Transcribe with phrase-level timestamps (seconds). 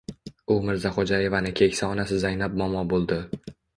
[0.53, 3.21] U Mirzaxo‘jaevani keksa onasi Zaynab momo bo‘ldi.